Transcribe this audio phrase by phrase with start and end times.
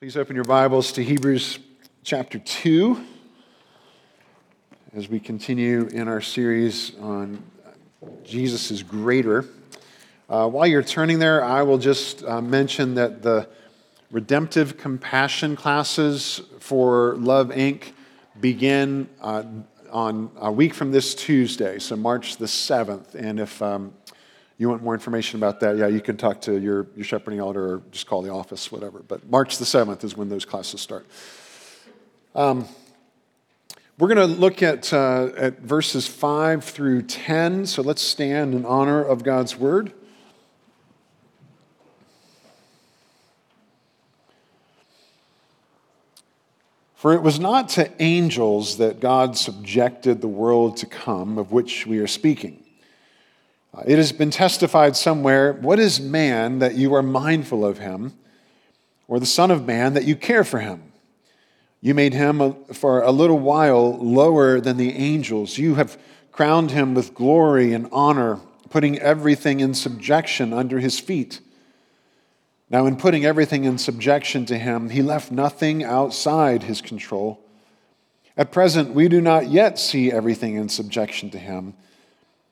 [0.00, 1.58] Please open your Bibles to Hebrews
[2.04, 3.04] chapter 2
[4.94, 7.42] as we continue in our series on
[8.24, 9.44] Jesus is greater.
[10.26, 13.46] Uh, while you're turning there, I will just uh, mention that the
[14.10, 17.92] redemptive compassion classes for Love Inc.
[18.40, 19.42] begin uh,
[19.90, 23.14] on a week from this Tuesday, so March the 7th.
[23.14, 23.92] And if um,
[24.60, 27.76] you want more information about that, yeah, you can talk to your, your shepherding elder
[27.76, 28.98] or just call the office, whatever.
[28.98, 31.06] But March the 7th is when those classes start.
[32.34, 32.68] Um,
[33.96, 37.64] we're going to look at, uh, at verses 5 through 10.
[37.64, 39.94] So let's stand in honor of God's word.
[46.96, 51.86] For it was not to angels that God subjected the world to come, of which
[51.86, 52.59] we are speaking.
[53.86, 58.14] It has been testified somewhere What is man that you are mindful of him,
[59.08, 60.92] or the Son of Man that you care for him?
[61.80, 65.56] You made him for a little while lower than the angels.
[65.56, 65.98] You have
[66.30, 71.40] crowned him with glory and honor, putting everything in subjection under his feet.
[72.68, 77.40] Now, in putting everything in subjection to him, he left nothing outside his control.
[78.36, 81.74] At present, we do not yet see everything in subjection to him.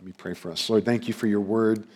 [0.00, 0.70] Let me pray for us.
[0.70, 1.86] Lord, thank you for your word.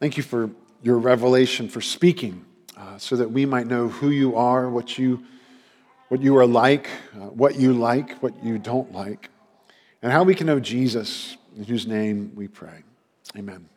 [0.00, 0.48] Thank you for
[0.82, 2.46] your revelation, for speaking,
[2.78, 5.22] uh, so that we might know who you are, what you,
[6.08, 9.28] what you are like, uh, what you like, what you don't like,
[10.00, 12.84] and how we can know Jesus, in whose name we pray.
[13.36, 13.68] Amen.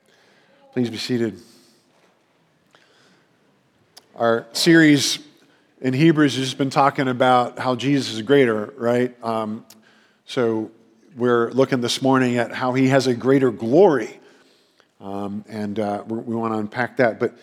[0.72, 1.38] Please be seated.
[4.16, 5.20] Our series
[5.82, 9.22] in Hebrews has been talking about how Jesus is greater, right?
[9.22, 9.66] Um,
[10.26, 10.72] so
[11.16, 14.20] we're looking this morning at how he has a greater glory.
[15.00, 17.20] Um, and uh, we want to unpack that.
[17.20, 17.38] But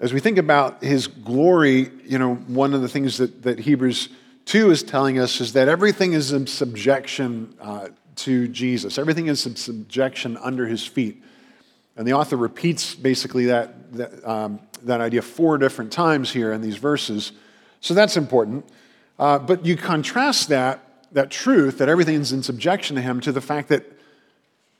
[0.00, 4.08] as we think about his glory, you know, one of the things that, that Hebrews
[4.46, 9.46] 2 is telling us is that everything is in subjection uh, to Jesus, everything is
[9.46, 11.22] in subjection under his feet.
[11.96, 16.60] And the author repeats basically that, that, um, that idea four different times here in
[16.60, 17.32] these verses.
[17.80, 18.66] So that's important.
[19.18, 23.32] Uh, but you contrast that that truth, that everything is in subjection to him, to
[23.32, 23.84] the fact that,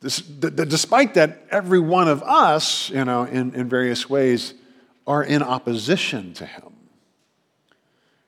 [0.01, 4.55] this, that despite that, every one of us, you know, in, in various ways,
[5.07, 6.73] are in opposition to him.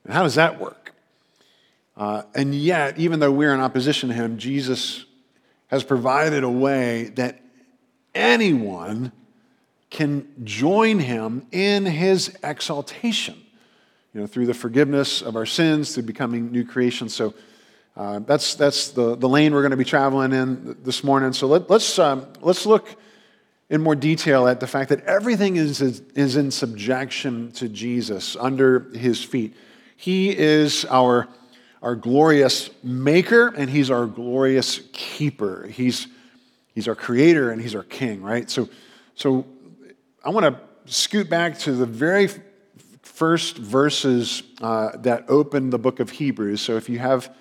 [0.05, 0.95] And how does that work?
[1.97, 5.05] Uh, and yet, even though we're in opposition to him, Jesus
[5.69, 7.41] has provided a way that
[8.15, 9.13] anyone
[9.91, 13.37] can join him in his exaltation,
[14.13, 17.15] you know, through the forgiveness of our sins, through becoming new creations.
[17.15, 17.33] So,
[17.97, 21.33] uh, that's that's the, the lane we're going to be traveling in this morning.
[21.33, 22.97] So let, us let's, um, let's look
[23.71, 28.91] in more detail at the fact that everything is, is in subjection to Jesus, under
[28.95, 29.57] his feet.
[29.97, 31.29] He is our,
[31.83, 35.67] our glorious maker, and he's our glorious keeper.
[35.69, 36.09] He's,
[36.75, 38.51] he's our creator, and he's our king, right?
[38.51, 38.69] So,
[39.15, 39.47] so
[40.25, 42.29] I want to scoot back to the very
[43.03, 46.61] first verses uh, that open the book of Hebrews.
[46.61, 47.35] So if you have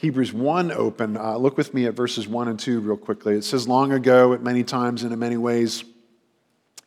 [0.00, 3.34] Hebrews 1 open, uh, look with me at verses 1 and 2 real quickly.
[3.34, 5.82] It says, Long ago, at many times and in many ways,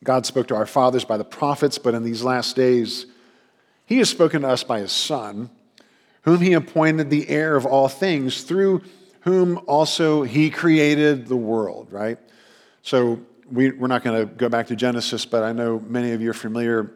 [0.02, 3.04] God spoke to our fathers by the prophets, but in these last days,
[3.84, 5.50] He has spoken to us by His Son,
[6.22, 8.80] whom He appointed the heir of all things, through
[9.20, 12.18] whom also He created the world, right?
[12.80, 16.22] So we, we're not going to go back to Genesis, but I know many of
[16.22, 16.94] you are familiar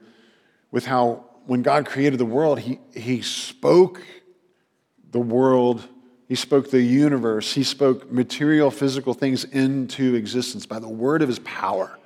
[0.70, 4.02] with how when God created the world, He, he spoke
[5.10, 5.86] the world
[6.28, 7.54] he spoke the universe.
[7.54, 11.98] He spoke material, physical things into existence by the word of his power.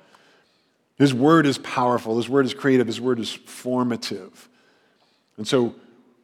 [0.97, 2.17] His word is powerful.
[2.17, 2.85] His word is creative.
[2.85, 4.47] His word is formative.
[5.37, 5.73] And so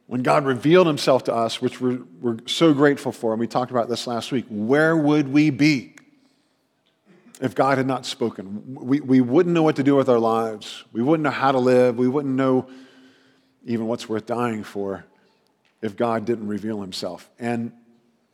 [0.06, 3.72] when God revealed himself to us, which we're, we're so grateful for, and we talked
[3.72, 5.96] about this last week, where would we be
[7.40, 8.76] if God had not spoken?
[8.76, 10.84] We, we wouldn't know what to do with our lives.
[10.92, 11.98] We wouldn't know how to live.
[11.98, 12.68] We wouldn't know
[13.66, 15.04] even what's worth dying for
[15.82, 17.28] if God didn't reveal himself.
[17.38, 17.72] And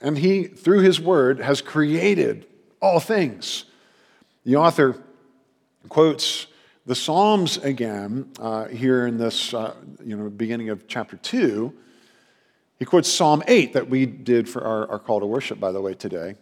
[0.04, 2.46] and he, through his word, has created
[2.80, 3.64] all things.
[4.44, 5.02] The author
[5.88, 6.46] quotes
[6.84, 9.74] the Psalms again uh, here in this, uh,
[10.04, 11.72] you know, beginning of chapter 2.
[12.78, 15.80] He quotes Psalm 8 that we did for our, our call to worship, by the
[15.80, 16.34] way, today.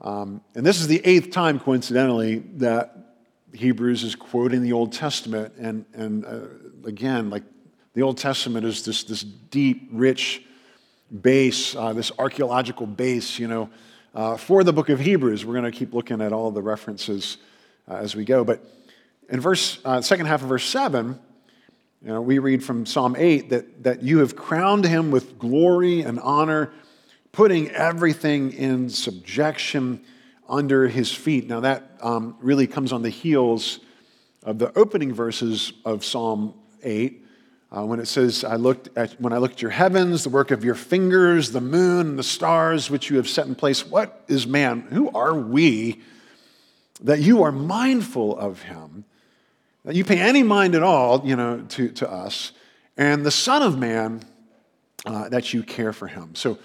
[0.00, 3.16] Um, and this is the eighth time, coincidentally, that
[3.52, 5.52] Hebrews is quoting the Old Testament.
[5.58, 6.40] And, and uh,
[6.86, 7.42] again, like
[7.92, 10.44] the Old Testament is this, this deep, rich
[11.22, 13.70] base, uh, this archaeological base, you know,
[14.14, 15.44] uh, for the book of Hebrews.
[15.44, 17.38] We're going to keep looking at all the references
[17.88, 18.44] uh, as we go.
[18.44, 18.64] But
[19.28, 21.18] in verse, uh, second half of verse 7,
[22.02, 26.02] you know, we read from Psalm 8 that, that you have crowned him with glory
[26.02, 26.72] and honor,
[27.32, 30.00] putting everything in subjection
[30.48, 31.48] under his feet.
[31.48, 33.80] Now, that um, really comes on the heels
[34.44, 37.24] of the opening verses of Psalm 8.
[37.70, 40.50] Uh, when it says, I looked at, when I looked at your heavens, the work
[40.50, 44.46] of your fingers, the moon, the stars, which you have set in place, what is
[44.46, 44.80] man?
[44.80, 46.00] Who are we
[47.02, 49.04] that you are mindful of him?
[49.84, 52.52] That you pay any mind at all, you know, to, to us,
[52.96, 54.22] and the Son of Man,
[55.04, 56.34] uh, that you care for him.
[56.34, 56.58] So,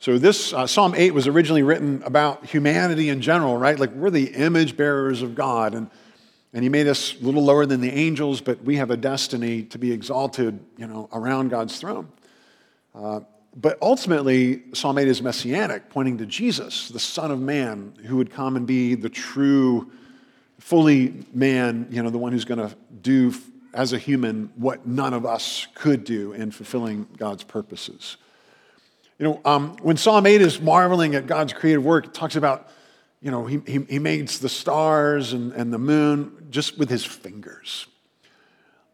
[0.00, 3.78] so this uh, Psalm 8 was originally written about humanity in general, right?
[3.78, 5.90] Like we're the image bearers of God, and,
[6.52, 9.62] and He made us a little lower than the angels, but we have a destiny
[9.64, 12.08] to be exalted, you know, around God's throne.
[12.94, 13.20] Uh,
[13.56, 18.30] but ultimately, Psalm 8 is messianic, pointing to Jesus, the Son of Man, who would
[18.30, 19.90] come and be the true,
[20.58, 23.34] fully man, you know, the one who's going to do
[23.74, 28.16] as a human what none of us could do in fulfilling God's purposes.
[29.18, 32.68] You know, um, when Psalm 8 is marveling at God's creative work, it talks about,
[33.20, 37.04] you know, he, he, he makes the stars and, and the moon just with his
[37.04, 37.86] fingers.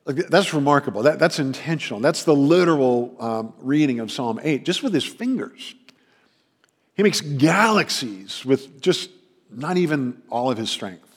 [0.06, 1.03] Like, that's remarkable.
[1.03, 2.00] That, that's intentional.
[2.00, 5.75] That's the literal um, reading of Psalm 8, just with his fingers.
[6.94, 9.11] He makes galaxies with just
[9.50, 11.11] not even all of his strength.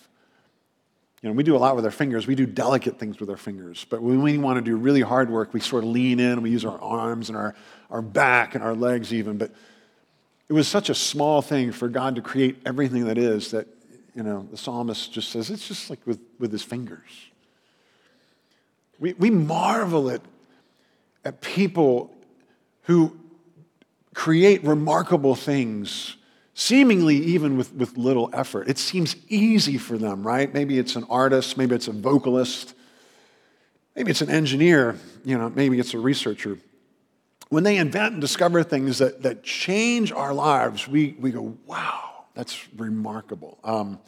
[1.22, 2.28] You know, we do a lot with our fingers.
[2.28, 3.86] We do delicate things with our fingers.
[3.90, 6.44] But when we want to do really hard work, we sort of lean in and
[6.44, 7.56] we use our arms and our,
[7.90, 9.38] our back and our legs even.
[9.38, 9.52] But
[10.50, 13.68] it was such a small thing for God to create everything that is that,
[14.16, 17.30] you know, the psalmist just says it's just like with, with his fingers.
[19.00, 20.22] We, we marvel at,
[21.26, 22.16] at people
[22.84, 23.18] who
[24.14, 26.16] create remarkable things
[26.54, 28.68] seemingly even with, with little effort.
[28.68, 30.52] It seems easy for them, right?
[30.52, 32.74] Maybe it's an artist, maybe it's a vocalist,
[33.96, 36.58] maybe it's an engineer, you know, maybe it's a researcher.
[37.50, 42.26] When they invent and discover things that, that change our lives, we, we go, wow,
[42.34, 43.58] that's remarkable.
[43.64, 44.00] Um,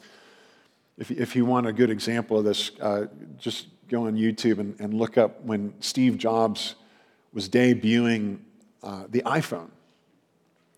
[0.98, 3.06] if, if you want a good example of this, uh,
[3.38, 6.74] just go on YouTube and, and look up when Steve Jobs
[7.32, 8.38] was debuting
[8.82, 9.70] uh, the iPhone.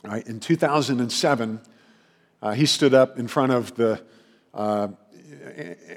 [0.05, 0.27] Right?
[0.27, 1.61] In 2007,
[2.41, 4.03] uh, he stood up in front of the
[4.55, 4.89] uh,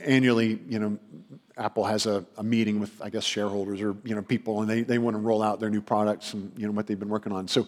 [0.04, 0.98] annually, you know,
[1.58, 4.82] Apple has a, a, meeting with, I guess, shareholders or, you know, people, and they,
[4.82, 7.32] they want to roll out their new products and, you know, what they've been working
[7.32, 7.48] on.
[7.48, 7.68] So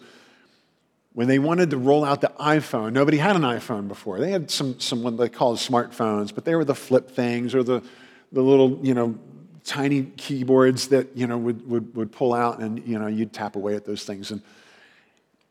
[1.14, 4.20] when they wanted to roll out the iPhone, nobody had an iPhone before.
[4.20, 7.62] They had some, some what they call smartphones, but they were the flip things or
[7.62, 7.82] the,
[8.32, 9.18] the little, you know,
[9.64, 13.56] tiny keyboards that, you know, would, would, would pull out and, you know, you'd tap
[13.56, 14.30] away at those things.
[14.30, 14.42] And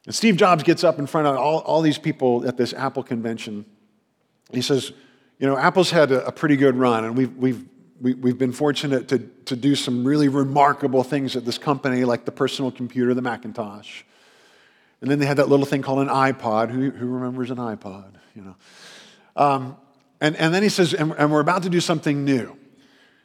[0.07, 3.03] and Steve Jobs gets up in front of all, all these people at this Apple
[3.03, 3.65] convention.
[4.51, 4.93] He says,
[5.39, 7.63] You know, Apple's had a, a pretty good run, and we've, we've,
[8.01, 11.57] we, have we have been fortunate to, to do some really remarkable things at this
[11.57, 14.03] company, like the personal computer, the Macintosh.
[15.01, 16.71] And then they had that little thing called an iPod.
[16.71, 18.13] Who, who remembers an iPod?
[18.35, 18.55] You know.
[19.35, 19.77] Um,
[20.19, 22.57] and, and then he says, and, and, we're about to do something new.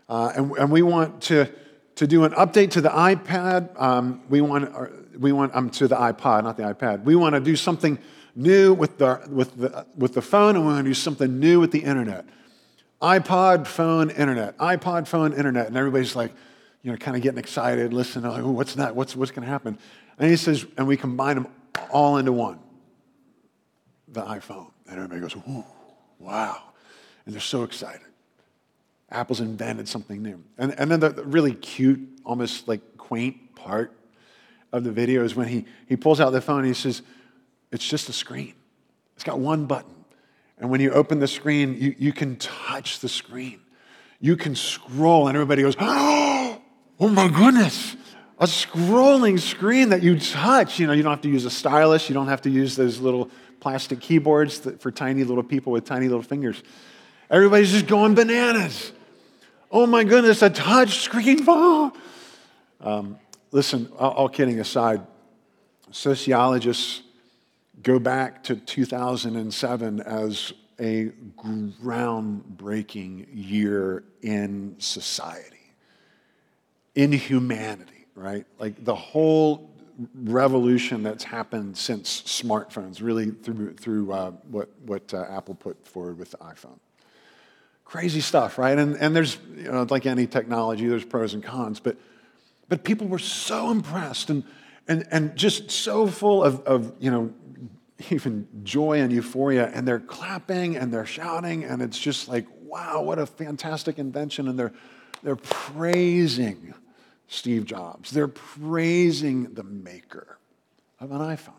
[0.09, 1.49] Uh, and, and we want to,
[1.97, 3.81] to do an update to the iPad.
[3.81, 7.04] Um, we want, we want, um, to the iPod, not the iPad.
[7.04, 7.99] We want to do something
[8.35, 11.61] new with the, with the, with the phone, and we're going to do something new
[11.61, 12.25] with the internet.
[13.01, 14.57] iPod, phone, internet.
[14.59, 15.67] iPod, phone, internet.
[15.67, 16.33] And everybody's like,
[16.83, 18.97] you know, kind of getting excited, listening, like, what's that?
[18.97, 19.79] What's, what's going to happen?
[20.19, 21.47] And he says, and we combine them
[21.91, 22.59] all into one
[24.09, 24.71] the iPhone.
[24.87, 25.65] And everybody goes, ooh,
[26.19, 26.62] wow.
[27.25, 28.07] And they're so excited.
[29.11, 30.43] Apple's invented something new.
[30.59, 33.93] And, and then the really cute, almost like quaint part
[34.73, 37.03] of the video is when he, he pulls out the phone and he says,
[37.73, 38.55] It's just a screen.
[39.17, 39.95] It's got one button.
[40.59, 43.61] And when you open the screen, you, you can touch the screen.
[44.21, 47.97] You can scroll, and everybody goes, Oh my goodness,
[48.38, 50.79] a scrolling screen that you touch.
[50.79, 53.00] You know, you don't have to use a stylus, you don't have to use those
[53.00, 56.62] little plastic keyboards for tiny little people with tiny little fingers.
[57.31, 58.93] Everybody's just going bananas.
[59.71, 61.93] Oh my goodness, a touch screen phone.
[62.85, 63.21] Um,
[63.52, 65.07] listen, all kidding aside,
[65.93, 67.02] sociologists
[67.81, 75.73] go back to 2007 as a groundbreaking year in society,
[76.95, 78.47] in humanity, right?
[78.59, 79.71] Like the whole
[80.14, 86.19] revolution that's happened since smartphones, really through, through uh, what, what uh, Apple put forward
[86.19, 86.79] with the iPhone.
[87.85, 88.79] Crazy stuff, right?
[88.79, 91.97] And, and there's, you know, like any technology, there's pros and cons, but,
[92.69, 94.45] but people were so impressed and,
[94.89, 97.33] and, and just so full of, of, you know,
[98.11, 103.03] even joy and euphoria, and they're clapping and they're shouting, and it's just like, wow,
[103.03, 104.49] what a fantastic invention.
[104.49, 104.73] And they're,
[105.23, 106.75] they're praising
[107.29, 108.11] Steve Jobs.
[108.11, 110.39] They're praising the maker
[110.99, 111.55] of an iPhone.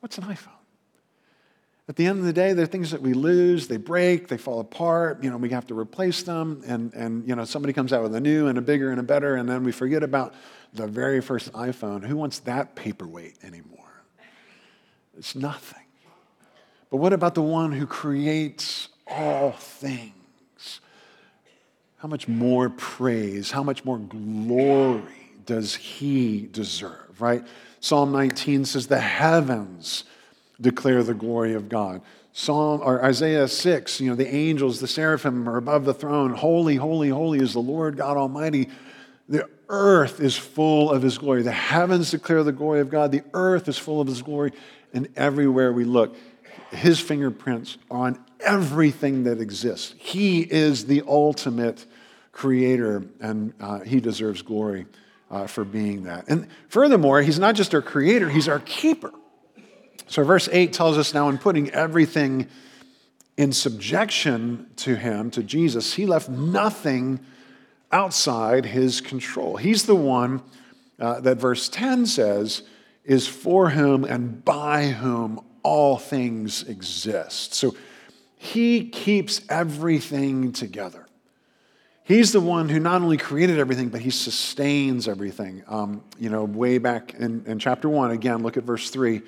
[0.00, 0.48] What's an iPhone?
[1.88, 4.60] At the end of the day, they're things that we lose, they break, they fall
[4.60, 8.02] apart, you know, we have to replace them, and, and you know, somebody comes out
[8.02, 10.32] with a new and a bigger and a better, and then we forget about
[10.72, 12.04] the very first iPhone.
[12.04, 13.78] Who wants that paperweight anymore?
[15.16, 15.78] It's nothing.
[16.90, 20.80] But what about the one who creates all things?
[21.98, 25.02] How much more praise, how much more glory
[25.46, 27.46] does he deserve, right?
[27.80, 30.04] Psalm 19 says, The heavens
[30.60, 32.02] declare the glory of God.
[32.32, 36.32] Psalm or Isaiah 6, you know, the angels, the seraphim are above the throne.
[36.32, 38.68] Holy, holy, holy is the Lord God Almighty.
[39.28, 41.42] The earth is full of his glory.
[41.42, 43.10] The heavens declare the glory of God.
[43.10, 44.52] The earth is full of his glory.
[44.92, 46.14] And everywhere we look,
[46.70, 49.94] his fingerprints on everything that exists.
[49.98, 51.86] He is the ultimate
[52.32, 54.86] creator, and uh, he deserves glory
[55.30, 56.28] uh, for being that.
[56.28, 59.12] And furthermore, he's not just our creator, he's our keeper.
[60.06, 62.48] So, verse 8 tells us now in putting everything
[63.38, 67.20] in subjection to him, to Jesus, he left nothing
[67.92, 69.56] outside his control.
[69.56, 70.42] He's the one
[70.98, 72.62] uh, that verse 10 says
[73.04, 77.54] is for whom and by whom all things exist.
[77.54, 77.76] So
[78.36, 81.06] he keeps everything together.
[82.04, 85.62] He's the one who not only created everything, but he sustains everything.
[85.68, 89.22] Um, you know, way back in, in chapter one, again, look at verse three.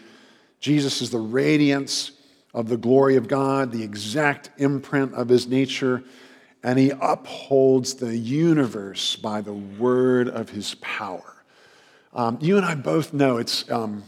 [0.59, 2.13] Jesus is the radiance
[2.53, 6.03] of the glory of God, the exact imprint of his nature,
[6.65, 11.45] and he upholds the universe by the word of his power.
[12.15, 14.03] Um, you and I both know it's, um,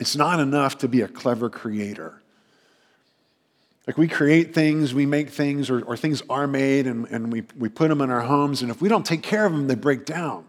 [0.00, 2.20] it's not enough to be a clever creator.
[3.86, 7.44] Like we create things, we make things, or, or things are made, and, and we,
[7.56, 9.76] we put them in our homes, and if we don't take care of them, they
[9.76, 10.44] break down.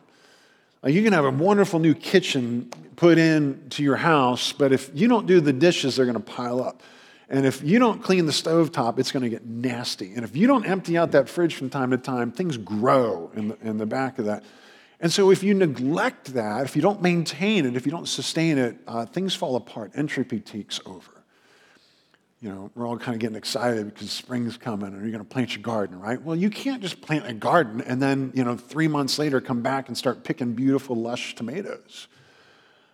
[0.82, 4.90] Like you can have a wonderful new kitchen put in to your house, but if
[4.96, 6.82] you don't do the dishes, they're going to pile up.
[7.34, 10.14] And if you don't clean the stove top, it's going to get nasty.
[10.14, 13.48] And if you don't empty out that fridge from time to time, things grow in
[13.48, 14.44] the, in the back of that.
[15.00, 18.60] And so, if you neglect that, if you don't maintain it, if you don't sustain
[18.60, 19.94] it, uh, things fall apart.
[19.96, 21.10] Entropy takes over.
[22.40, 25.30] You know, we're all kind of getting excited because spring's coming and you're going to
[25.30, 26.22] plant your garden, right?
[26.22, 29.62] Well, you can't just plant a garden and then, you know, three months later come
[29.64, 32.08] back and start picking beautiful, lush tomatoes.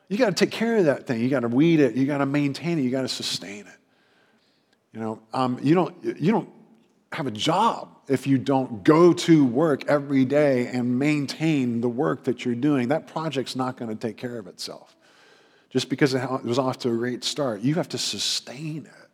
[0.08, 1.20] You got to take care of that thing.
[1.20, 1.96] You got to weed it.
[1.96, 2.84] You got to maintain it.
[2.84, 3.79] You got to sustain it.
[4.94, 6.50] You know, um, you don't you don't
[7.12, 12.24] have a job if you don't go to work every day and maintain the work
[12.26, 12.90] that you're doing.
[12.90, 14.96] That project's not going to take care of itself.
[15.70, 19.10] Just because it was off to a great start, you have to sustain it.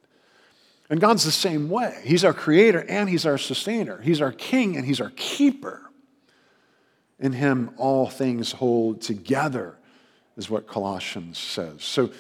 [0.90, 2.02] And God's the same way.
[2.04, 4.00] He's our creator and He's our sustainer.
[4.02, 5.82] He's our king and He's our keeper.
[7.20, 9.78] In Him, all things hold together,
[10.38, 11.84] is what Colossians says.
[11.84, 12.12] So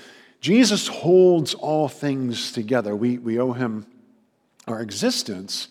[0.46, 2.96] Jesus holds all things together.
[2.96, 3.88] We, we owe Him
[4.68, 5.70] our existence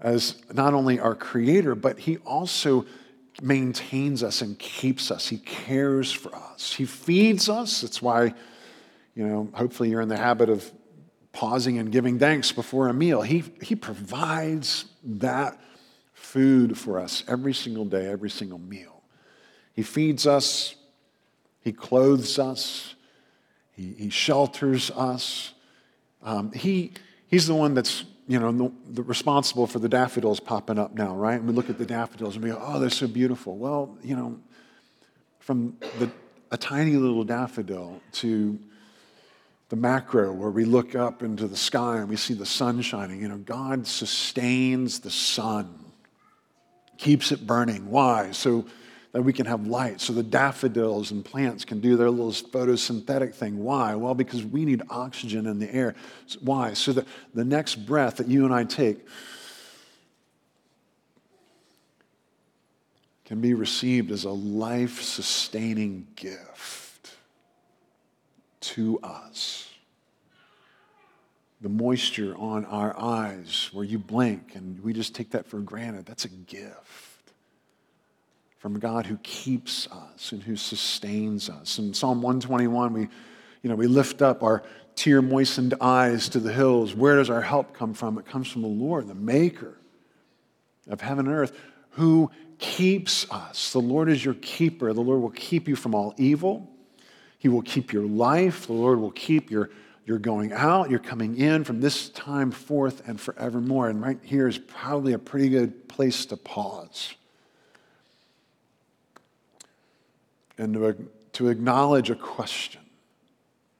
[0.00, 2.86] as not only our creator, but he also
[3.40, 5.28] maintains us and keeps us.
[5.28, 6.72] He cares for us.
[6.72, 7.82] He feeds us.
[7.82, 8.34] That's why,
[9.14, 10.68] you know, hopefully you're in the habit of
[11.30, 13.22] pausing and giving thanks before a meal.
[13.22, 15.56] He, he provides that
[16.14, 19.04] food for us every single day, every single meal.
[19.72, 20.74] He feeds us,
[21.60, 22.96] He clothes us,
[23.80, 25.54] He, he shelters us.
[26.22, 26.92] Um, he,
[27.28, 31.16] he's the one that's you know, the, the responsible for the daffodils popping up now,
[31.16, 31.34] right?
[31.34, 33.56] And we look at the daffodils and we go, oh, they're so beautiful.
[33.56, 34.38] Well, you know,
[35.38, 36.10] from the,
[36.50, 38.58] a tiny little daffodil to
[39.70, 43.20] the macro where we look up into the sky and we see the sun shining,
[43.20, 45.86] you know, God sustains the sun,
[46.98, 47.90] keeps it burning.
[47.90, 48.30] Why?
[48.32, 48.66] So
[49.12, 53.34] that we can have light so the daffodils and plants can do their little photosynthetic
[53.34, 53.58] thing.
[53.62, 53.94] Why?
[53.94, 55.94] Well, because we need oxygen in the air.
[56.40, 56.74] Why?
[56.74, 59.04] So that the next breath that you and I take
[63.24, 67.14] can be received as a life sustaining gift
[68.60, 69.68] to us.
[71.60, 76.06] The moisture on our eyes where you blink and we just take that for granted,
[76.06, 77.09] that's a gift
[78.60, 81.78] from God who keeps us and who sustains us.
[81.78, 83.00] In Psalm 121, we,
[83.62, 84.62] you know, we lift up our
[84.96, 86.94] tear moistened eyes to the hills.
[86.94, 88.18] Where does our help come from?
[88.18, 89.78] It comes from the Lord, the maker
[90.88, 91.58] of heaven and earth,
[91.92, 93.72] who keeps us.
[93.72, 94.92] The Lord is your keeper.
[94.92, 96.70] The Lord will keep you from all evil.
[97.38, 98.66] He will keep your life.
[98.66, 99.70] The Lord will keep your,
[100.04, 103.88] your going out, your coming in from this time forth and forevermore.
[103.88, 107.14] And right here is probably a pretty good place to pause.
[110.60, 110.94] And to,
[111.32, 112.82] to acknowledge a question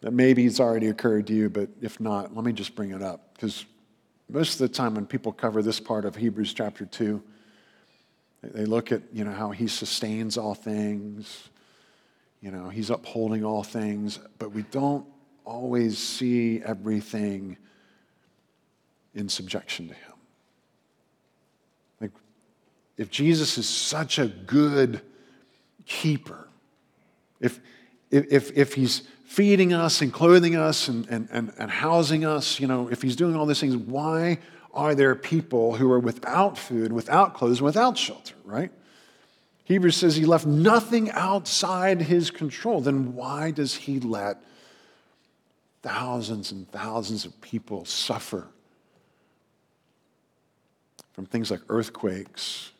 [0.00, 3.02] that maybe has already occurred to you, but if not, let me just bring it
[3.02, 3.34] up.
[3.34, 3.66] Because
[4.30, 7.22] most of the time when people cover this part of Hebrews chapter 2,
[8.42, 11.50] they look at, you know, how he sustains all things,
[12.40, 15.04] you know, he's upholding all things, but we don't
[15.44, 17.58] always see everything
[19.14, 20.12] in subjection to him.
[22.00, 22.12] Like,
[22.96, 25.02] if Jesus is such a good
[25.84, 26.46] keeper,
[27.40, 27.60] if,
[28.10, 32.66] if, if he's feeding us and clothing us and, and, and, and housing us, you
[32.66, 34.38] know, if he's doing all these things, why
[34.72, 38.70] are there people who are without food, without clothes, without shelter, right?
[39.64, 42.80] Hebrews says he left nothing outside his control.
[42.80, 44.42] Then why does he let
[45.82, 48.48] thousands and thousands of people suffer
[51.12, 52.72] from things like earthquakes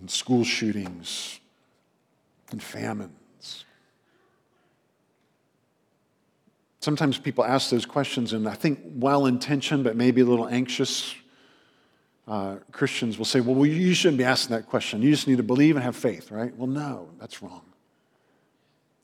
[0.00, 1.40] and school shootings
[2.50, 3.64] and famines.
[6.80, 11.14] Sometimes people ask those questions, and I think well intentioned, but maybe a little anxious
[12.26, 15.02] uh, Christians will say, Well, you shouldn't be asking that question.
[15.02, 16.54] You just need to believe and have faith, right?
[16.56, 17.62] Well, no, that's wrong.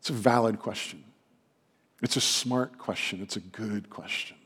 [0.00, 1.02] It's a valid question.
[2.02, 3.22] It's a smart question.
[3.22, 4.36] It's a good question.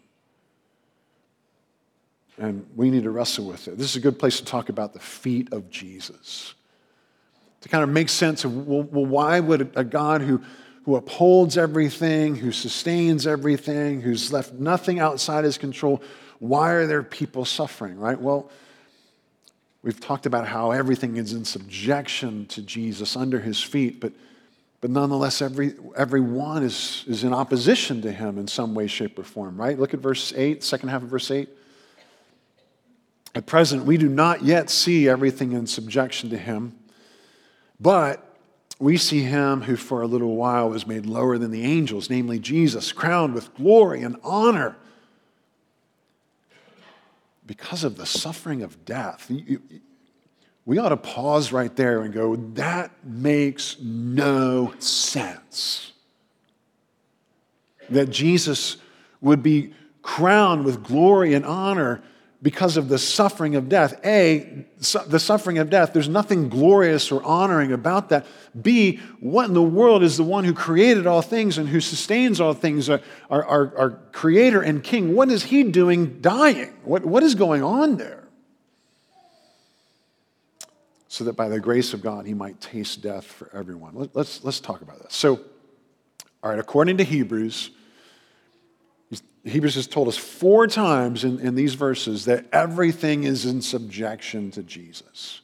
[2.38, 3.76] And we need to wrestle with it.
[3.76, 6.54] This is a good place to talk about the feet of Jesus
[7.60, 10.42] to kind of make sense of well, well, why would a God who,
[10.84, 16.02] who upholds everything, who sustains everything, who's left nothing outside his control,
[16.38, 18.20] why are there people suffering, right?
[18.20, 18.50] Well,
[19.82, 24.12] we've talked about how everything is in subjection to Jesus under his feet, but,
[24.80, 29.24] but nonetheless, every, everyone is, is in opposition to him in some way, shape, or
[29.24, 29.78] form, right?
[29.78, 31.48] Look at verse 8, second half of verse 8.
[33.34, 36.78] At present, we do not yet see everything in subjection to him
[37.80, 38.24] but
[38.78, 42.38] we see him who for a little while was made lower than the angels, namely
[42.38, 44.76] Jesus, crowned with glory and honor
[47.44, 49.30] because of the suffering of death.
[50.64, 55.92] We ought to pause right there and go, that makes no sense.
[57.88, 58.76] That Jesus
[59.20, 62.02] would be crowned with glory and honor
[62.40, 63.98] because of the suffering of death.
[64.04, 64.64] A,
[65.06, 68.26] the suffering of death, there's nothing glorious or honoring about that.
[68.60, 72.40] B, what in the world is the one who created all things and who sustains
[72.40, 72.98] all things, uh,
[73.28, 75.14] our, our, our creator and king?
[75.14, 76.76] What is he doing dying?
[76.84, 78.28] What, what is going on there?
[81.08, 83.94] So that by the grace of God, he might taste death for everyone.
[83.94, 85.14] Let, let's, let's talk about this.
[85.14, 85.40] So,
[86.44, 87.70] all right, according to Hebrews,
[89.44, 94.50] Hebrews has told us four times in, in these verses that everything is in subjection
[94.52, 95.40] to Jesus.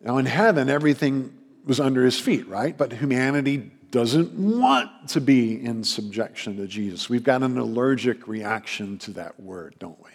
[0.00, 2.76] Now, in heaven, everything was under his feet, right?
[2.76, 7.10] But humanity doesn't want to be in subjection to Jesus.
[7.10, 10.10] We've got an allergic reaction to that word, don't we?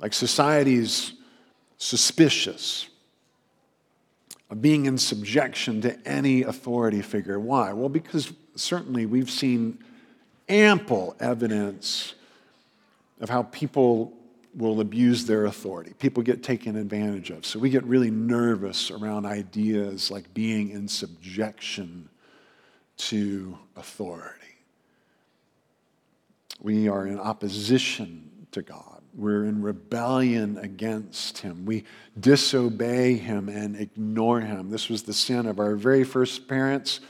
[0.00, 1.12] Like society's
[1.78, 2.88] suspicious
[4.50, 7.40] of being in subjection to any authority figure.
[7.40, 7.72] Why?
[7.72, 9.78] Well, because certainly we've seen
[10.48, 12.14] ample evidence
[13.20, 14.12] of how people
[14.56, 15.92] will abuse their authority.
[15.98, 17.44] People get taken advantage of.
[17.44, 22.08] So we get really nervous around ideas like being in subjection
[22.96, 24.40] to authority.
[26.60, 29.02] We are in opposition to God.
[29.14, 31.66] We're in rebellion against Him.
[31.66, 31.84] We
[32.18, 34.70] disobey Him and ignore Him.
[34.70, 37.00] This was the sin of our very first parents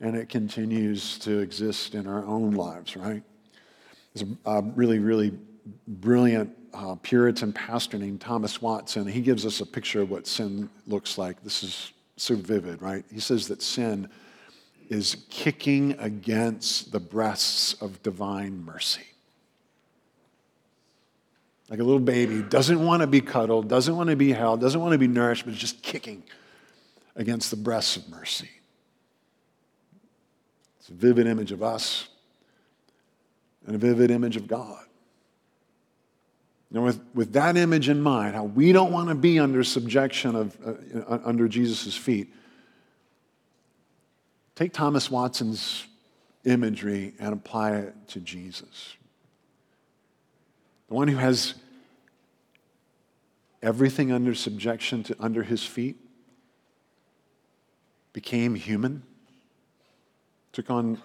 [0.00, 3.22] and it continues to exist in our own lives, right?
[4.14, 5.32] There's a really, really
[5.88, 9.06] brilliant uh, Puritan pastor named Thomas Watson.
[9.06, 11.42] He gives us a picture of what sin looks like.
[11.42, 13.04] This is so vivid, right?
[13.12, 14.08] He says that sin
[14.88, 19.02] is kicking against the breasts of divine mercy.
[21.68, 24.80] Like a little baby, doesn't want to be cuddled, doesn't want to be held, doesn't
[24.80, 26.22] want to be nourished, but is just kicking
[27.16, 28.50] against the breasts of mercy.
[30.86, 32.06] It's a vivid image of us
[33.66, 34.84] and a vivid image of God.
[36.70, 40.36] Now, with, with that image in mind, how we don't want to be under subjection
[40.36, 42.32] of, uh, under Jesus' feet,
[44.54, 45.86] take Thomas Watson's
[46.44, 48.94] imagery and apply it to Jesus.
[50.86, 51.54] The one who has
[53.60, 55.96] everything under subjection to under his feet
[58.12, 59.02] became human,
[60.56, 60.96] took on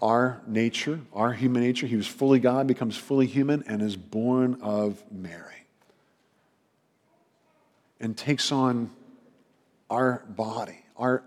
[0.00, 1.84] our nature, our human nature.
[1.84, 5.66] He was fully God, becomes fully human, and is born of Mary.
[7.98, 8.92] And takes on
[9.90, 11.24] our body, our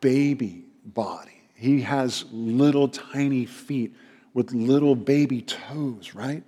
[0.00, 1.40] baby body.
[1.54, 3.94] He has little tiny feet
[4.34, 6.42] with little baby toes, right?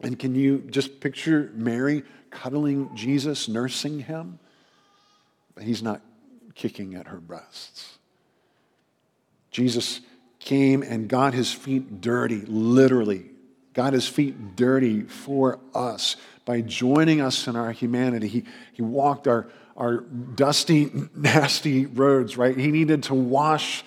[0.00, 4.38] And can you just picture Mary cuddling Jesus, nursing him?
[5.54, 6.00] But he's not
[6.54, 7.98] kicking at her breasts.
[9.50, 10.00] Jesus
[10.38, 13.26] came and got his feet dirty, literally,
[13.74, 18.26] got his feet dirty for us by joining us in our humanity.
[18.26, 22.56] He, he walked our, our dusty, nasty roads, right?
[22.56, 23.84] He needed to wash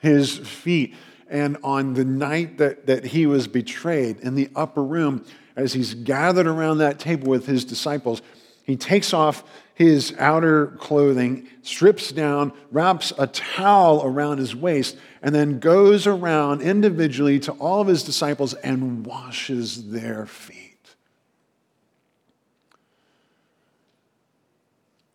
[0.00, 0.94] his feet.
[1.28, 5.94] And on the night that, that he was betrayed in the upper room, as he's
[5.94, 8.22] gathered around that table with his disciples,
[8.70, 15.34] he takes off his outer clothing, strips down, wraps a towel around his waist, and
[15.34, 20.76] then goes around individually to all of his disciples and washes their feet.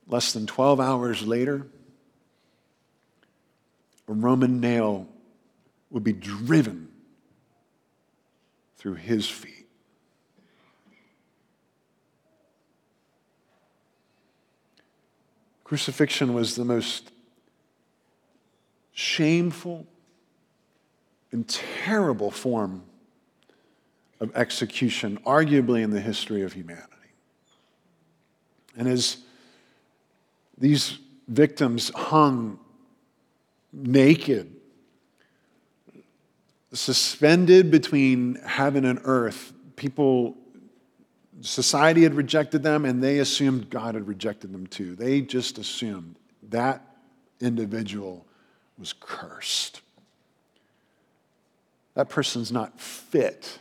[0.07, 1.67] Less than 12 hours later,
[4.07, 5.07] a Roman nail
[5.89, 6.89] would be driven
[8.77, 9.64] through his feet.
[15.65, 17.11] Crucifixion was the most
[18.93, 19.87] shameful
[21.31, 22.83] and terrible form
[24.19, 26.85] of execution, arguably in the history of humanity.
[28.77, 29.17] And as
[30.57, 32.59] these victims hung
[33.73, 34.55] naked,
[36.73, 40.37] suspended between heaven and earth, people
[41.45, 44.95] Society had rejected them, and they assumed God had rejected them too.
[44.95, 46.15] They just assumed
[46.49, 46.81] that
[47.39, 48.25] individual
[48.77, 49.81] was cursed.
[51.93, 53.59] That person's not fit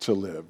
[0.00, 0.44] to live.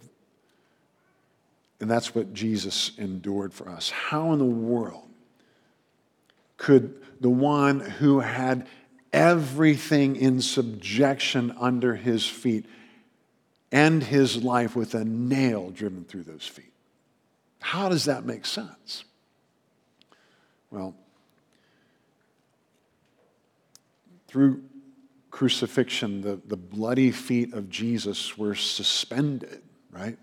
[1.81, 3.91] And that's what Jesus endured for us.
[3.91, 5.09] How in the world
[6.57, 8.69] could the one who had
[9.13, 12.67] everything in subjection under his feet
[13.73, 16.73] end his life with a nail driven through those feet.
[17.61, 19.05] How does that make sense?
[20.71, 20.95] Well,
[24.29, 24.63] through
[25.31, 30.19] crucifixion, the, the bloody feet of Jesus were suspended, right,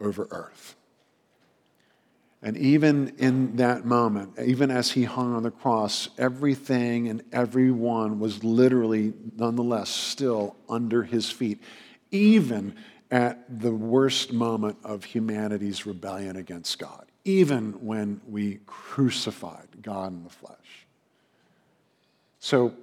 [0.00, 0.76] over earth.
[2.40, 8.20] And even in that moment, even as he hung on the cross, everything and everyone
[8.20, 11.60] was literally, nonetheless, still under his feet,
[12.12, 12.76] even
[13.10, 20.22] at the worst moment of humanity's rebellion against God, even when we crucified God in
[20.22, 20.86] the flesh.
[22.38, 22.74] So,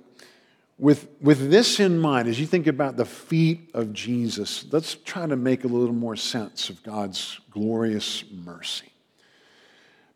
[0.78, 5.26] with, with this in mind, as you think about the feet of Jesus, let's try
[5.26, 8.92] to make a little more sense of God's glorious mercy.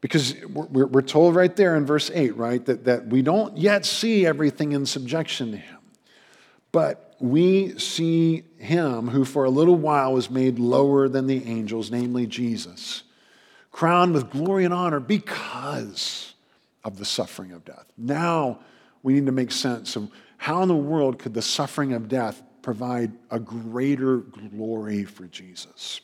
[0.02, 4.26] Because we're, told right there in verse 8, right, that, that we don't yet see
[4.26, 5.78] everything in subjection to him.
[6.72, 11.92] But we see him who for a little while was made lower than the angels,
[11.92, 13.04] namely Jesus,
[13.72, 16.34] crowned with glory and honor because
[16.86, 17.86] of the suffering of death.
[17.98, 18.60] Now
[19.04, 22.42] we need to make sense of how in the world could the suffering of death
[22.62, 26.02] provide a greater glory for Jesus.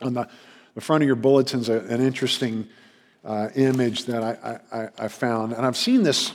[0.00, 0.28] On the,
[0.74, 2.68] the front of your bulletins, an interesting
[3.24, 6.32] uh, image that I, I, I, found, and I've seen this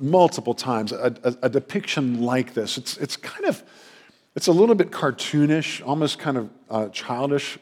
[0.00, 2.78] multiple times, a, a, a, depiction like this.
[2.78, 3.62] It's, it's kind of,
[4.34, 7.58] it's a little bit cartoonish, almost kind of uh, childish,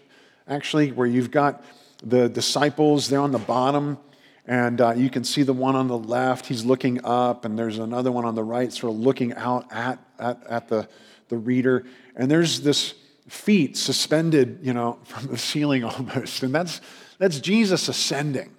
[0.46, 1.64] actually, where you've got
[2.04, 3.98] the disciples, they're on the bottom,
[4.46, 7.78] and uh, you can see the one on the left, he's looking up, and there's
[7.78, 10.88] another one on the right, sort of looking out at, at, at the,
[11.28, 11.84] the reader.
[12.14, 12.94] And there's this
[13.28, 16.44] feet suspended, you know, from the ceiling almost.
[16.44, 16.80] And that's,
[17.18, 18.54] that's Jesus ascending.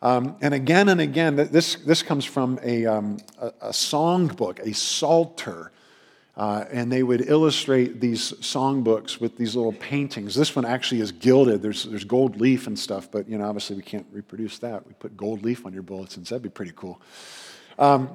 [0.00, 4.58] Um, and again and again, this, this comes from a, um, a, a song book,
[4.60, 5.70] a psalter.
[6.34, 10.34] Uh, and they would illustrate these songbooks with these little paintings.
[10.34, 11.60] This one actually is gilded.
[11.60, 14.86] There's, there's gold leaf and stuff, but you know, obviously we can't reproduce that.
[14.86, 16.30] We put gold leaf on your bulletins.
[16.30, 17.02] That'd be pretty cool.
[17.78, 18.08] Um,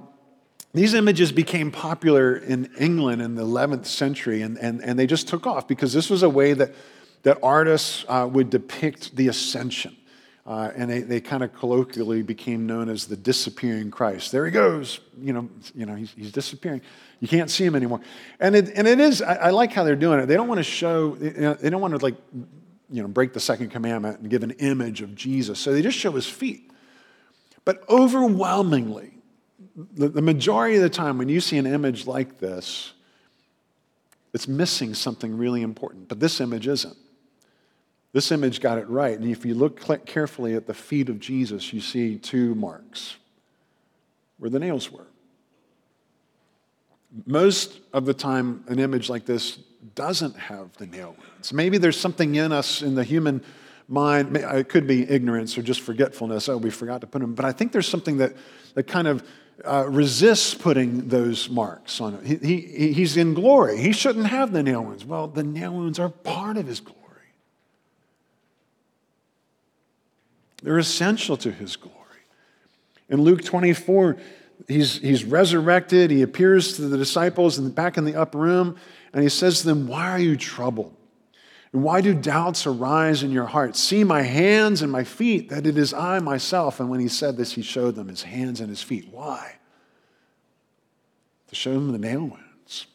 [0.74, 5.28] these images became popular in England in the 11th century, and, and, and they just
[5.28, 6.74] took off because this was a way that
[7.28, 9.94] that artists uh, would depict the ascension.
[10.46, 14.32] Uh, and they, they kind of colloquially became known as the disappearing Christ.
[14.32, 15.02] There he goes.
[15.20, 16.80] You know, you know he's, he's disappearing.
[17.20, 18.00] You can't see him anymore.
[18.40, 20.28] And it, and it is, I, I like how they're doing it.
[20.28, 22.16] They don't want to show, they don't want to like,
[22.90, 25.60] you know, break the second commandment and give an image of Jesus.
[25.60, 26.72] So they just show his feet.
[27.66, 29.12] But overwhelmingly,
[29.76, 32.94] the, the majority of the time when you see an image like this,
[34.34, 36.08] it's missing something really important.
[36.08, 36.96] But this image isn't.
[38.18, 39.16] This image got it right.
[39.16, 43.18] And if you look carefully at the feet of Jesus, you see two marks
[44.40, 45.06] where the nails were.
[47.28, 49.58] Most of the time, an image like this
[49.94, 51.54] doesn't have the nail wounds.
[51.54, 53.44] Maybe there's something in us in the human
[53.88, 54.36] mind.
[54.36, 56.50] It could be ignorance or just forgetfulness.
[56.50, 57.36] Oh, we forgot to put them.
[57.36, 58.34] But I think there's something that,
[58.74, 59.24] that kind of
[59.64, 62.42] uh, resists putting those marks on it.
[62.42, 63.78] He, he, he's in glory.
[63.78, 65.06] He shouldn't have the nail wounds.
[65.06, 66.98] Well, the nail wounds are part of his glory.
[70.64, 71.96] They're essential to his glory.
[73.10, 74.18] In Luke 24,
[74.68, 76.12] he's, he's resurrected.
[76.12, 78.78] He appears to the disciples the, back in the upper room,
[79.14, 80.94] and he says to them, Why are you troubled?
[81.74, 83.80] And why do doubts arise in your hearts?
[83.80, 86.80] See my hands and my feet, that it is I myself.
[86.80, 89.10] And when he said this, he showed them his hands and his feet.
[89.12, 89.58] Why?
[91.50, 92.88] To show them the nail wounds,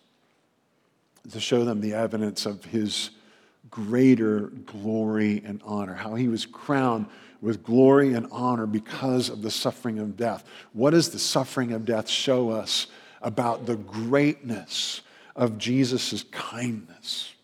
[1.31, 3.11] to show them the evidence of his
[3.71, 7.07] greater glory and honor, how he was crowned
[7.43, 10.45] with glory and honor because of the suffering of death.
[10.73, 12.87] What does the suffering of death show us
[13.21, 15.03] about the greatness
[15.35, 17.35] of Jesus' kindness?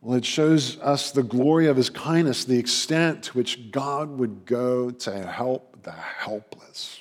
[0.00, 4.46] Well, it shows us the glory of his kindness, the extent to which God would
[4.46, 7.00] go to help the helpless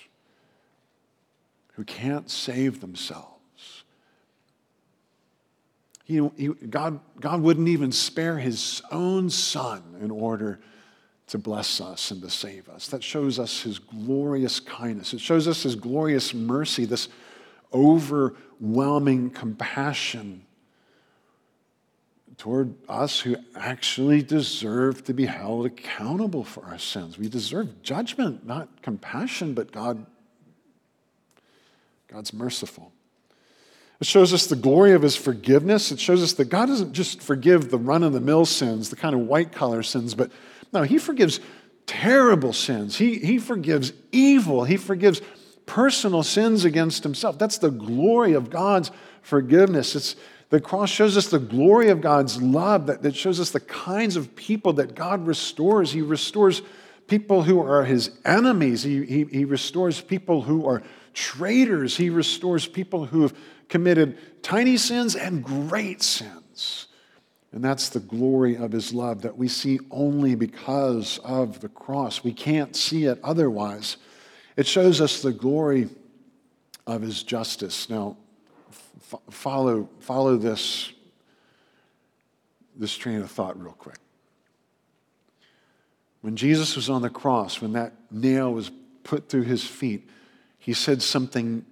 [1.74, 3.84] who can't save themselves.
[6.06, 10.60] He, he, God, God wouldn't even spare his own son in order
[11.28, 12.88] to bless us and to save us.
[12.88, 15.14] That shows us his glorious kindness.
[15.14, 17.10] It shows us his glorious mercy, this
[17.74, 20.46] overwhelming compassion
[22.38, 27.18] toward us who actually deserve to be held accountable for our sins.
[27.18, 30.06] We deserve judgment, not compassion, but God
[32.14, 32.92] God's merciful.
[34.00, 35.92] It shows us the glory of his forgiveness.
[35.92, 38.96] It shows us that God doesn't just forgive the run of the mill sins, the
[38.96, 40.32] kind of white collar sins, but
[40.74, 41.40] no, he forgives
[41.86, 42.98] terrible sins.
[42.98, 44.64] He, he forgives evil.
[44.64, 45.22] He forgives
[45.66, 47.38] personal sins against himself.
[47.38, 49.96] That's the glory of God's forgiveness.
[49.96, 50.16] It's,
[50.50, 54.16] the cross shows us the glory of God's love, that, that shows us the kinds
[54.16, 55.92] of people that God restores.
[55.92, 56.62] He restores
[57.08, 60.84] people who are his enemies, he, he, he restores people who are
[61.14, 63.36] traitors, he restores people who have
[63.68, 66.88] committed tiny sins and great sins.
[67.54, 72.24] And that's the glory of his love that we see only because of the cross.
[72.24, 73.98] We can't see it otherwise.
[74.58, 75.90] It shows us the glory
[76.88, 77.92] of his justice.
[77.92, 78.18] Now,
[78.72, 80.92] f- follow, follow this,
[82.76, 84.00] this train of thought real quick.
[86.22, 88.72] When Jesus was on the cross, when that nail was
[89.04, 90.10] put through his feet,
[90.58, 91.64] he said something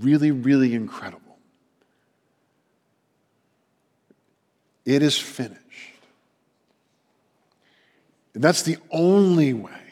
[0.00, 1.27] really, really incredible.
[4.88, 5.60] It is finished.
[8.32, 9.82] And that's the only way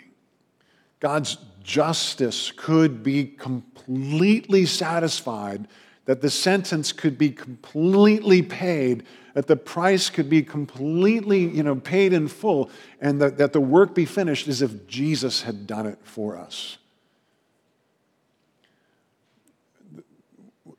[1.00, 5.68] God's justice could be completely satisfied,
[6.06, 9.02] that the sentence could be completely paid,
[9.34, 13.60] that the price could be completely you know, paid in full, and that, that the
[13.60, 16.78] work be finished as if Jesus had done it for us.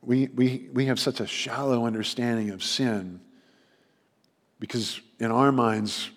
[0.02, 3.20] We, we, we have such a shallow understanding of sin
[4.60, 6.10] because in our minds,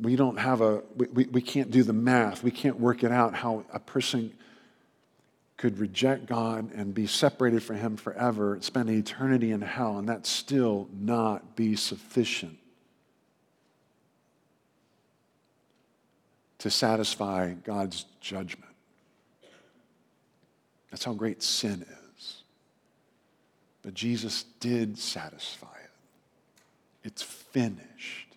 [0.00, 2.42] we don't have a, we, we, we can't do the math.
[2.42, 4.32] We can't work it out how a person
[5.56, 10.26] could reject God and be separated from Him forever, spend eternity in hell, and that
[10.26, 12.58] still not be sufficient
[16.58, 18.70] to satisfy God's judgment.
[20.90, 21.86] That's how great sin
[22.16, 22.42] is.
[23.82, 25.90] But Jesus did satisfy it.
[27.04, 27.22] it's
[27.56, 28.36] finished.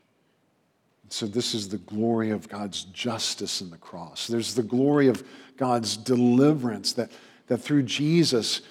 [1.09, 4.27] So, this is the glory of God's justice in the cross.
[4.27, 5.27] There's the glory of
[5.57, 7.11] God's deliverance that,
[7.47, 8.61] that through Jesus,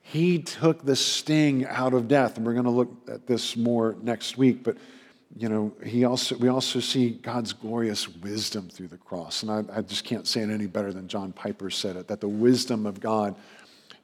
[0.00, 2.36] He took the sting out of death.
[2.36, 4.64] And we're going to look at this more next week.
[4.64, 4.78] But,
[5.36, 9.44] you know, he also, we also see God's glorious wisdom through the cross.
[9.44, 12.20] And I, I just can't say it any better than John Piper said it that
[12.20, 13.36] the wisdom of God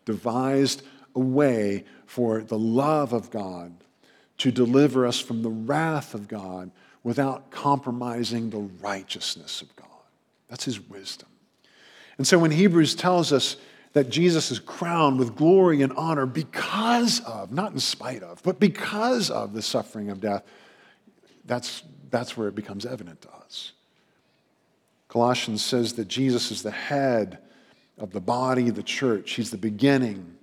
[0.04, 0.82] devised
[1.16, 3.72] a way for the love of God
[4.40, 6.70] to deliver us from the wrath of God
[7.02, 9.86] without compromising the righteousness of God.
[10.48, 11.28] That's his wisdom.
[12.16, 13.56] And so when Hebrews tells us
[13.92, 18.58] that Jesus is crowned with glory and honor because of, not in spite of, but
[18.58, 20.42] because of the suffering of death,
[21.44, 23.72] that's, that's where it becomes evident to us.
[25.08, 27.38] Colossians says that Jesus is the head
[27.98, 29.32] of the body, the church.
[29.32, 30.36] He's the beginning,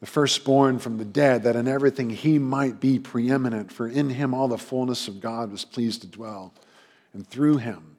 [0.00, 3.72] the firstborn from the dead, that in everything he might be preeminent.
[3.72, 6.52] For in him all the fullness of God was pleased to dwell,
[7.12, 7.96] and through him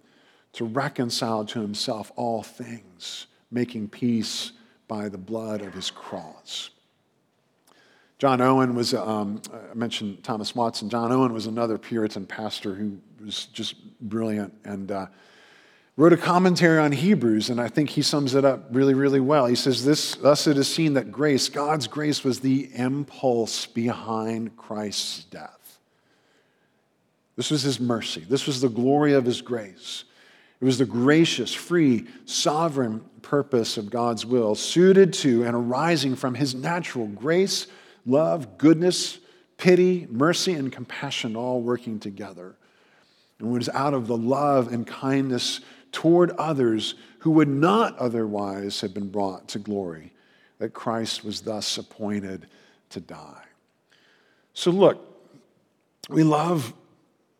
[0.53, 4.53] to reconcile to himself all things, making peace
[4.87, 6.71] by the blood of his cross.
[8.17, 10.89] John Owen was, um, I mentioned Thomas Watson.
[10.89, 15.05] John Owen was another Puritan pastor who was just brilliant and uh,
[15.99, 19.47] wrote a commentary on Hebrews, and I think he sums it up really, really well.
[19.47, 24.55] He says, this, Thus it is seen that grace, God's grace, was the impulse behind
[24.55, 25.77] Christ's death.
[27.35, 30.05] This was his mercy, this was the glory of his grace.
[30.61, 36.33] It was the gracious, free, sovereign purpose of God's will, suited to and arising from
[36.33, 37.67] his natural grace,
[38.05, 39.19] love, goodness,
[39.57, 42.55] pity, mercy, and compassion all working together.
[43.39, 48.81] And it was out of the love and kindness toward others who would not otherwise
[48.81, 50.13] have been brought to glory
[50.59, 52.47] that Christ was thus appointed
[52.89, 53.43] to die.
[54.53, 55.05] So, look,
[56.09, 56.73] we love,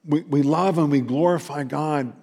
[0.05, 2.13] we, we love and we glorify God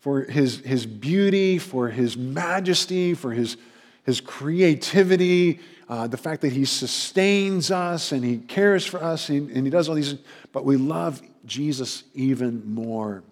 [0.00, 3.56] for his, his beauty, for his majesty, for his,
[4.04, 9.50] his creativity, uh, the fact that he sustains us and he cares for us and,
[9.50, 10.14] and he does all these.
[10.52, 13.22] But we love Jesus even more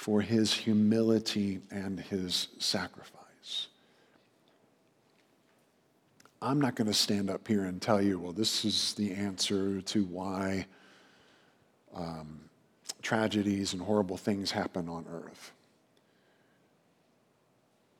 [0.00, 3.66] for his humility and his sacrifice.
[6.40, 9.82] I'm not going to stand up here and tell you, well, this is the answer
[9.82, 10.64] to why
[11.94, 12.40] um,
[13.02, 15.52] tragedies and horrible things happen on earth.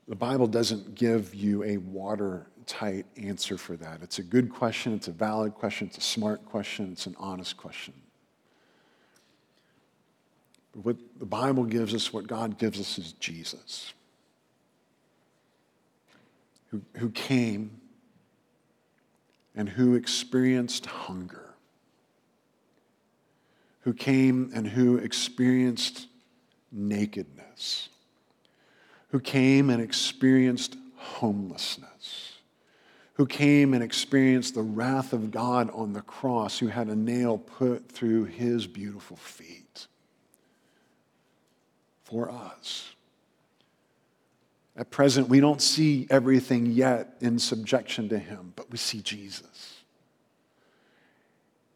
[0.09, 3.99] The Bible doesn't give you a watertight answer for that.
[4.03, 7.59] It's a good question, it's a valid question, it's a smart question, it's an honest
[7.59, 7.93] question.
[10.73, 13.93] But what the Bible gives us, what God gives us, is Jesus,
[16.71, 17.81] who, who came
[19.55, 21.55] and who experienced hunger,
[23.81, 26.07] who came and who experienced
[26.71, 27.89] nakedness
[29.11, 32.33] who came and experienced homelessness,
[33.15, 37.39] who came and experienced the wrath of God on the cross, who had a nail
[37.39, 39.60] put through his beautiful feet
[42.11, 42.95] for us.
[44.77, 49.81] At present, we don't see everything yet in subjection to him, but we see Jesus.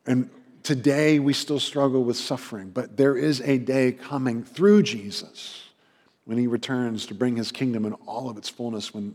[0.07, 0.31] And
[0.63, 5.63] today we still struggle with suffering, but there is a day coming through Jesus
[6.25, 9.15] when he returns to bring his kingdom in all of its fullness, when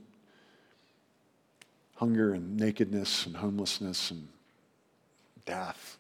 [1.95, 4.27] hunger and nakedness and homelessness and
[5.45, 5.97] death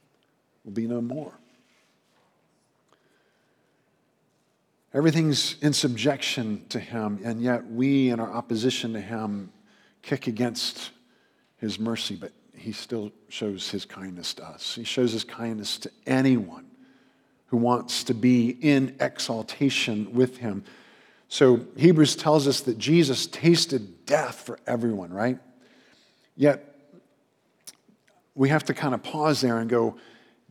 [0.63, 1.33] will be no more.
[4.93, 9.51] Everything's in subjection to him, and yet we, in our opposition to him,
[10.01, 10.91] kick against
[11.57, 14.75] his mercy, but he still shows his kindness to us.
[14.75, 16.65] He shows his kindness to anyone
[17.47, 20.63] who wants to be in exaltation with him.
[21.27, 25.37] So Hebrews tells us that Jesus tasted death for everyone, right?
[26.35, 26.75] Yet
[28.33, 29.97] we have to kind of pause there and go,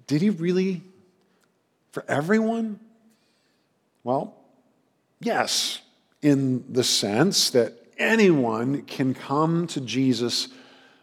[0.06, 0.82] did he really
[1.92, 2.78] for everyone?
[4.04, 4.34] Well,
[5.20, 5.80] yes,
[6.22, 10.48] in the sense that anyone can come to Jesus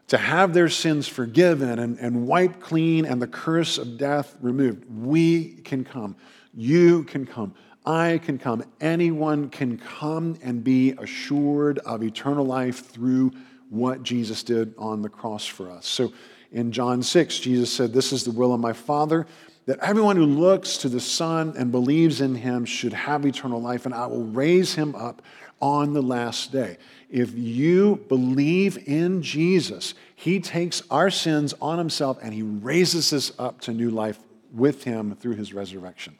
[0.08, 4.86] to have their sins forgiven and, and wiped clean and the curse of death removed.
[4.90, 6.16] We can come.
[6.54, 7.56] You can come.
[7.86, 8.64] I can come.
[8.82, 13.32] Anyone can come and be assured of eternal life through
[13.70, 15.86] what Jesus did on the cross for us.
[15.88, 16.14] So
[16.52, 19.28] in John 6, Jesus said, This is the will of my Father,
[19.66, 23.86] that everyone who looks to the Son and believes in him should have eternal life,
[23.86, 25.22] and I will raise him up
[25.60, 26.78] on the last day.
[27.10, 33.32] If you believe in Jesus, he takes our sins on himself and he raises us
[33.40, 34.20] up to new life
[34.54, 36.18] with him through his resurrection.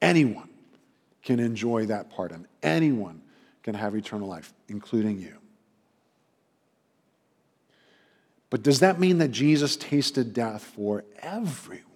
[0.00, 0.48] Anyone
[1.22, 2.46] can enjoy that pardon.
[2.62, 3.20] Anyone
[3.62, 5.34] can have eternal life, including you.
[8.50, 11.87] But does that mean that Jesus tasted death for everyone?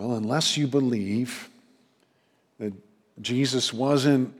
[0.00, 1.50] Well, unless you believe
[2.58, 2.72] that
[3.20, 4.32] Jesus wasn't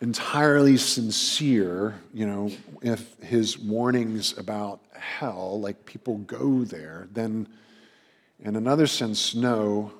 [0.00, 7.48] entirely sincere, you know, if his warnings about hell, like people go there, then
[8.38, 9.90] In another sense, no,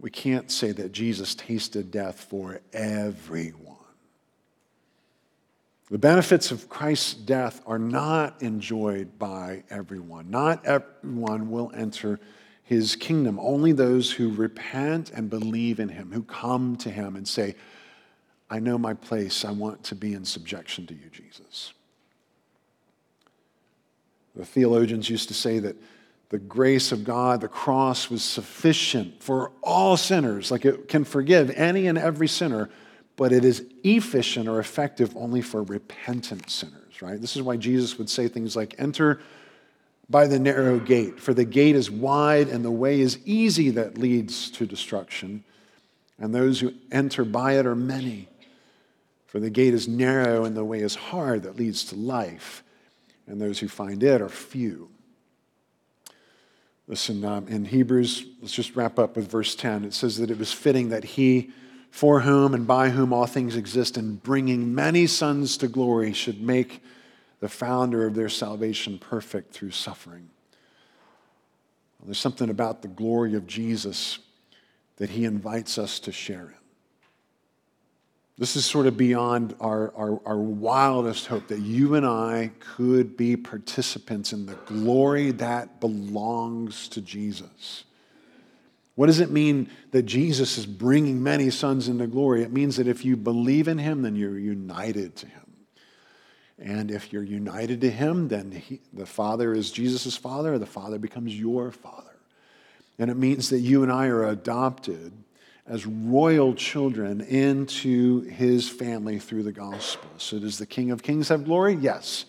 [0.00, 3.65] we can't say that Jesus tasted death for everyone.
[5.90, 10.30] The benefits of Christ's death are not enjoyed by everyone.
[10.30, 12.18] Not everyone will enter
[12.64, 13.38] his kingdom.
[13.38, 17.54] Only those who repent and believe in him, who come to him and say,
[18.50, 19.44] I know my place.
[19.44, 21.72] I want to be in subjection to you, Jesus.
[24.34, 25.76] The theologians used to say that
[26.28, 30.50] the grace of God, the cross, was sufficient for all sinners.
[30.50, 32.70] Like it can forgive any and every sinner,
[33.16, 37.20] but it is efficient or effective only for repentant sinners, right?
[37.20, 39.20] This is why Jesus would say things like, Enter
[40.08, 43.98] by the narrow gate, for the gate is wide and the way is easy that
[43.98, 45.44] leads to destruction,
[46.18, 48.28] and those who enter by it are many.
[49.26, 52.62] For the gate is narrow and the way is hard that leads to life,
[53.26, 54.88] and those who find it are few.
[56.88, 59.84] Listen, um, in Hebrews, let's just wrap up with verse 10.
[59.84, 61.50] It says that it was fitting that he,
[61.90, 66.40] for whom and by whom all things exist, and bringing many sons to glory, should
[66.40, 66.82] make
[67.40, 70.28] the founder of their salvation perfect through suffering.
[71.98, 74.18] Well, there's something about the glory of Jesus
[74.96, 76.54] that he invites us to share in.
[78.38, 83.16] This is sort of beyond our, our, our, wildest hope that you and I could
[83.16, 87.84] be participants in the glory that belongs to Jesus.
[88.96, 92.42] What does it mean that Jesus is bringing many sons into glory?
[92.42, 95.42] It means that if you believe in him, then you're united to him.
[96.58, 100.98] And if you're united to him, then he, the Father is Jesus' Father, the Father
[100.98, 102.16] becomes your Father.
[102.98, 105.12] And it means that you and I are adopted
[105.66, 110.08] as royal children into his family through the gospel.
[110.16, 111.74] So, does the King of Kings have glory?
[111.74, 112.24] Yes.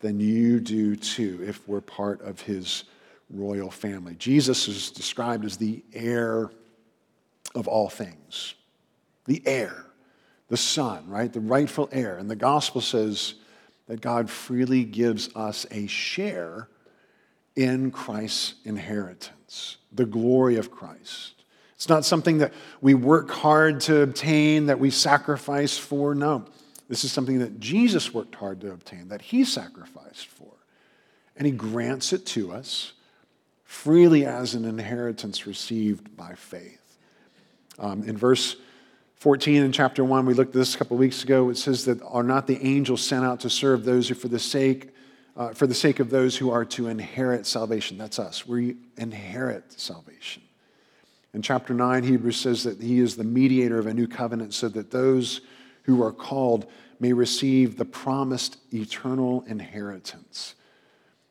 [0.00, 2.84] Then you do too, if we're part of his
[3.30, 4.14] royal family.
[4.16, 6.50] Jesus is described as the heir
[7.54, 8.54] of all things,
[9.26, 9.86] the heir,
[10.48, 11.32] the son, right?
[11.32, 12.16] The rightful heir.
[12.16, 13.34] And the gospel says
[13.86, 16.68] that God freely gives us a share
[17.56, 21.34] in Christ's inheritance, the glory of Christ.
[21.74, 26.14] It's not something that we work hard to obtain, that we sacrifice for.
[26.14, 26.44] No,
[26.88, 30.52] this is something that Jesus worked hard to obtain, that he sacrificed for.
[31.36, 32.94] And he grants it to us
[33.68, 36.96] freely as an inheritance received by faith.
[37.78, 38.56] Um, in verse
[39.16, 41.50] 14 in chapter 1, we looked at this a couple weeks ago.
[41.50, 44.38] It says that are not the angels sent out to serve those who, for the
[44.38, 44.94] sake
[45.36, 47.96] uh, for the sake of those who are to inherit salvation.
[47.96, 48.44] That's us.
[48.44, 50.42] We inherit salvation.
[51.32, 54.68] In chapter 9, Hebrews says that he is the mediator of a new covenant so
[54.70, 55.42] that those
[55.82, 56.66] who are called
[56.98, 60.56] may receive the promised eternal inheritance.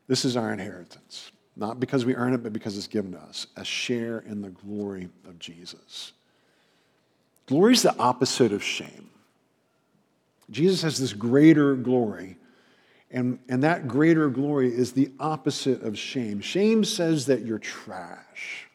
[0.07, 3.47] This is our inheritance, not because we earn it, but because it's given to us
[3.55, 6.13] a share in the glory of Jesus.
[7.47, 9.09] Glory is the opposite of shame.
[10.49, 12.37] Jesus has this greater glory,
[13.11, 16.39] and, and that greater glory is the opposite of shame.
[16.41, 18.67] Shame says that you're trash.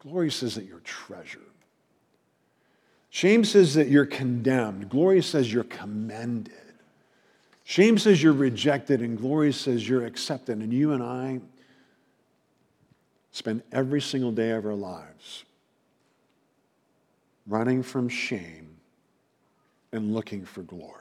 [0.00, 1.42] Glory says that you're treasured.
[3.10, 4.88] Shame says that you're condemned.
[4.88, 6.52] Glory says you're commended.
[7.64, 10.58] Shame says you're rejected, and glory says you're accepted.
[10.58, 11.40] And you and I
[13.36, 15.44] spend every single day of our lives
[17.46, 18.78] running from shame
[19.92, 20.92] and looking for glory.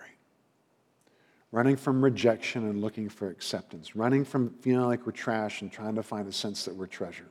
[1.54, 3.96] Running from rejection and looking for acceptance.
[3.96, 7.30] Running from feeling like we're trash and trying to find a sense that we're treasure.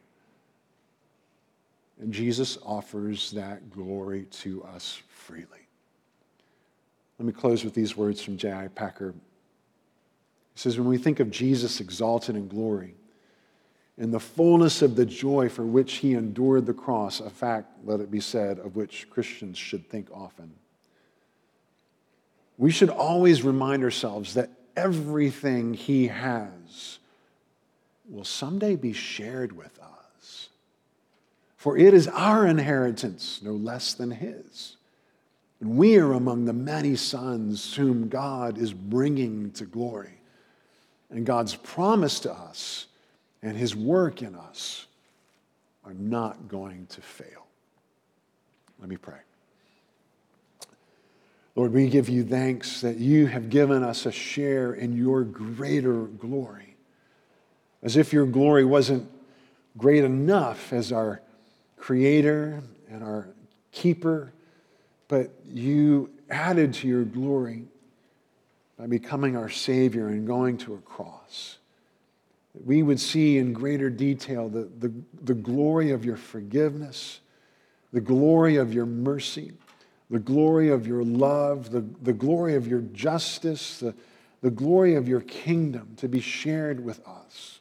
[2.01, 5.69] And Jesus offers that glory to us freely.
[7.19, 8.69] Let me close with these words from J.I.
[8.69, 9.13] Packer.
[10.55, 12.95] He says, When we think of Jesus exalted in glory,
[13.97, 18.01] in the fullness of the joy for which he endured the cross, a fact, let
[18.01, 20.53] it be said, of which Christians should think often,
[22.59, 26.99] we should always remind ourselves that everything he has
[28.09, 30.49] will someday be shared with us.
[31.57, 34.76] For it is our inheritance, no less than his.
[35.61, 40.18] And we are among the many sons whom God is bringing to glory.
[41.11, 42.86] And God's promise to us
[43.45, 44.86] and his work in us
[45.84, 47.47] are not going to fail.
[48.80, 49.18] Let me pray.
[51.55, 56.05] Lord, we give you thanks that you have given us a share in your greater
[56.05, 56.74] glory.
[57.82, 59.09] As if your glory wasn't
[59.76, 61.20] great enough as our
[61.76, 63.28] creator and our
[63.72, 64.32] keeper,
[65.07, 67.64] but you added to your glory
[68.78, 71.59] by becoming our Savior and going to a cross.
[72.55, 74.93] We would see in greater detail the, the,
[75.23, 77.21] the glory of your forgiveness,
[77.93, 79.53] the glory of your mercy,
[80.11, 83.95] the glory of your love, the, the glory of your justice, the,
[84.43, 87.61] the glory of your kingdom to be shared with us.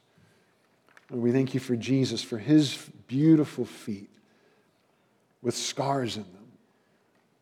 [1.10, 2.76] And we thank you for Jesus, for his
[3.08, 4.10] beautiful feet
[5.42, 6.52] with scars in them,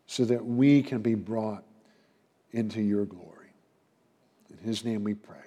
[0.07, 1.63] so that we can be brought
[2.51, 3.53] into your glory.
[4.51, 5.42] In his name we pray.